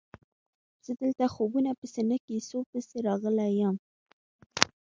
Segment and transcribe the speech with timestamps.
[0.85, 3.75] زه دلته خوبونو پسې نه کیسو پسې راغلی یم.